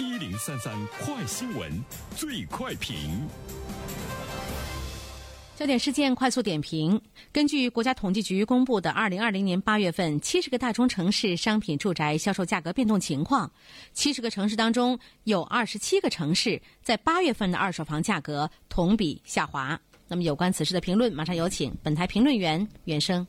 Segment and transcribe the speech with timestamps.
[0.00, 1.70] 一零三三快新闻，
[2.16, 2.96] 最快评。
[5.54, 7.00] 焦点事件快速点评：
[7.30, 13.48] 根据国家统计局公布的二零二零年八月份七十个大中城市商品住宅销售价格变动情况，
[13.92, 19.80] 七十个城市当中有二十七个城市在八月份的二手房价格同比下滑。
[20.08, 23.24] 那么有关此事的评论，马上有请本台评论员袁生。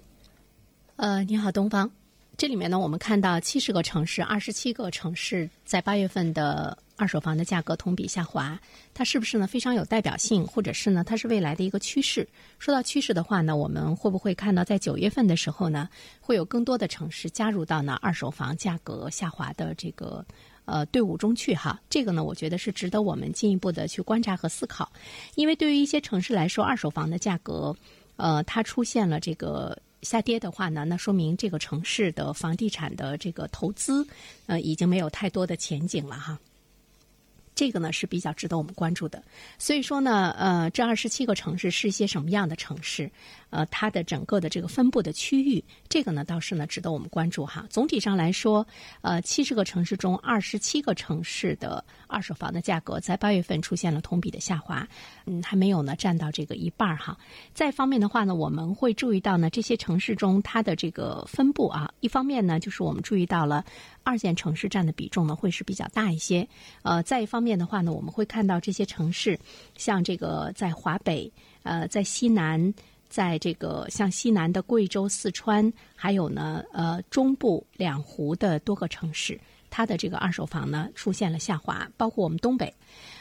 [0.96, 1.92] 呃，你好，东方。
[2.38, 8.60] 这里面呢，我们看到七十个城市、二十七个城市在八月份的二手房的价格同比下滑，
[8.94, 12.28] 它是不是呢非常有代表性，或者是呢它是未来的一个趋势？
[12.60, 15.88] 说到趋势的话呢，我们会不会看到在九月份的时候呢，
[16.20, 20.26] 会有更多的城市加入到呢二手房价格下滑的这个
[20.66, 21.56] 呃队伍中去？
[21.56, 24.92] 哈，这个呢，我觉得是值得我们进一步的去观察和思考，
[25.36, 27.74] 因为对于一些城市来说，二手房的价格
[28.18, 29.78] 呃它出现了这个。
[30.06, 34.08] 下跌的话呢，那说明这个城市的房地产的这个投资，
[34.46, 36.40] 呃，已经没有太多的前景了哈。
[37.56, 39.24] 这个呢是比较值得我们关注的。
[39.58, 43.10] 所以说呢，呃，这二十七个城市是一些什么样的城市？
[43.52, 47.66] 呃，它的整个的这个分布的区域，这个呢倒是呢值得我们关注哈。
[47.70, 48.68] 总体上来说，
[49.02, 54.86] 呃，七十个城市中，二十七个城市的二手房的价格在八月份出现了同比的下滑，
[55.26, 57.18] 嗯，还没有呢占到这个一半儿哈。
[57.54, 63.64] 再方面的话呢，我们会注意到呢，这些城市中它的这个分布啊，一方面呢就是我们注意到了
[64.04, 66.46] 二线城市占的比重呢会是比较大一些，
[66.82, 69.40] 呃，再一方面的话呢，我们会看到这些城市，
[69.78, 71.32] 像这个在华北，
[71.64, 72.74] 呃，在西南。
[73.08, 79.40] 在这个像西南的贵州、四川，还有呢，呃，中部两湖的多个城市，
[79.76, 82.74] 它的这个二手房呢出现了下滑，包括我们东北。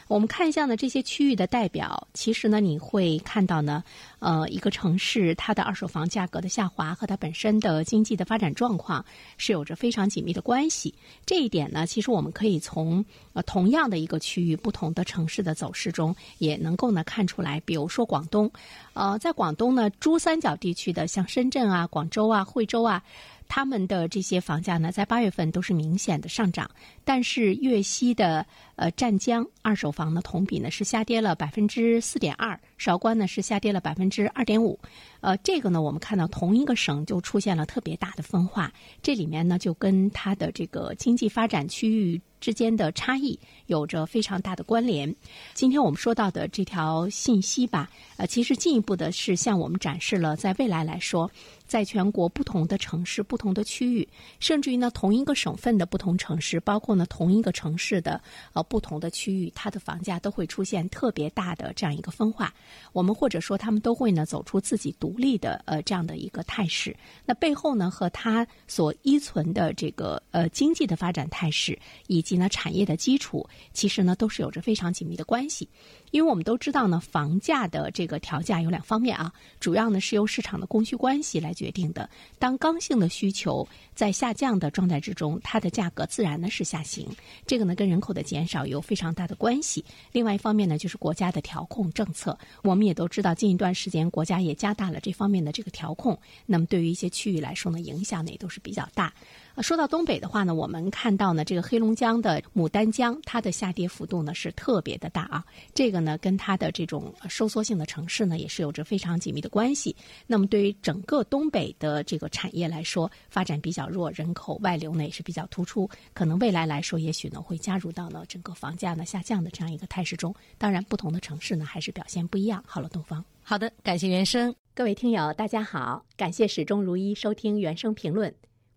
[0.07, 3.83] 我们看一下呢，这些区域的代表，其实呢，你会看到呢，
[4.19, 9.03] 呃，一个城市它的二手房价格的下滑和它本身的经济的发展状况
[9.35, 10.93] 是有着非常紧密的关系。
[11.25, 17.59] 这一点呢，其实我们可以从呃同样的一个区域不同的城市的走势中也能够呢看出来。
[17.65, 18.49] 比如说广东，
[18.93, 23.03] 呃，在广东呢，珠三角地区的像深圳啊、广州啊、惠州啊。
[23.47, 26.69] 他们的这些房价呢，在八月份都是明显的上涨，
[27.03, 28.45] 但是粤西的
[28.75, 34.79] 呃湛江二手房呢，同比呢是下跌了百分之四点二，韶关呢是下跌了百分之二点五，
[35.21, 38.71] 呃，这个呢，我们看到同一个省就出现了特别大的分化，
[39.01, 42.21] 这里面呢就跟它的这个经济发展区域。
[42.41, 45.15] 之间的差异有着非常大的关联。
[45.55, 51.31] 今天我们说到的这条信息吧，呃，其实进一步的是向我们展示了，在未来来说，
[51.65, 54.07] 在全国不同的城市、不同的区域，
[54.39, 58.21] 甚至于呢同一个省份的不同城市，包括呢同一个城市的
[58.53, 62.53] 呃不同的区域，它的房价都会出现特别大的这样一个分化。
[62.91, 66.95] 我们或者说，他们都会呢走出自己独立的呃这样的一个态势。
[67.25, 71.77] 那背后呢，和它所依存的这个呃经济的发展态势
[72.07, 75.67] 以及呢，产业的基础其实呢都是有着非常紧密的关系，
[76.15, 82.09] 因为我们都知道呢，房价的这个调价有两方面啊，主要呢是由市场的供需关系来决定的。
[82.39, 87.05] 当刚性的需求在下降的状态之中，它的价格自然呢是下行，
[87.45, 89.83] 这个呢跟人口的减少有非常大的关系。
[90.13, 99.13] 另外一方面呢，就是国家的调控政策，我们也都知道，近一段时间国家也加大了这方面的这个调控，那么对于一些区域来说呢，影响呢也都是比较大。
[99.61, 105.45] 说到东北的话呢，我们看到呢，这个黑龙江的牡丹江，它的下跌幅度呢是特别的大啊。
[105.73, 109.95] 这个呢，跟它的这种收缩性的城市呢，也是有着非常紧密的关系。
[110.27, 120.35] 那么，对于整个东北的这个产业来说，发展比较弱，人口外流呢也是比较突出，可能未来来说，也许呢会加入到呢整个房价呢下降的这样一个态势中。
[120.57, 122.61] 当然，不同的城市呢还是表现不一样。
[122.67, 128.33] 好了，东方，好的，感谢原生，各位听友，大家好，感谢始终如一收听原声评论。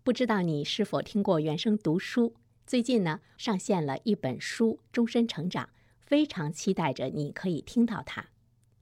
[0.09, 2.33] 不知道你是否听过原声读书？
[2.65, 5.65] 最近呢，上线了一本书《终身成长》，
[5.99, 8.21] 非常期待着你可以听到它。《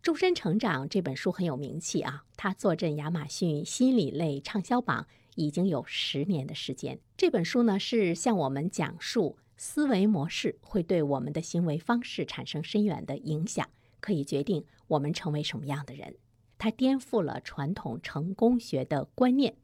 [0.01, 5.05] 终身成长》这本书很有名气啊，它坐镇亚马逊心理类畅销榜
[5.35, 6.97] 已经有十年的时间。
[7.17, 13.69] 这本书呢，是向我们讲述思维模式会对我们的行为方式产生深远的影响，
[13.99, 16.15] 可以决定我们成为什么样的人。
[16.57, 19.57] 它颠覆了传统成功学的观念。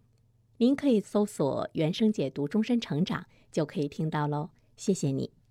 [0.63, 4.51] 您可以搜索“原声解读终身成长”，就可以听到喽。
[4.77, 5.42] 谢谢你。